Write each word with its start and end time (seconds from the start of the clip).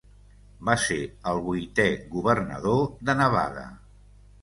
Va 0.69 0.75
ser 0.83 0.97
el 1.33 1.43
vuitè 1.49 1.87
governador 2.17 2.83
de 3.11 3.19
Nevada. 3.25 3.71